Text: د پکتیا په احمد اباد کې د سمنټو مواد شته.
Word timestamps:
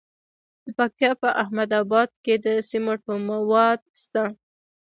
د 0.65 0.67
پکتیا 0.77 1.11
په 1.21 1.29
احمد 1.41 1.69
اباد 1.81 2.09
کې 2.23 2.35
د 2.45 2.47
سمنټو 2.69 3.13
مواد 3.29 3.81
شته. 4.01 4.25